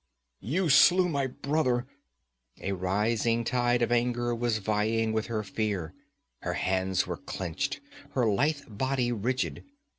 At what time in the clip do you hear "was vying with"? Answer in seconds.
4.33-5.27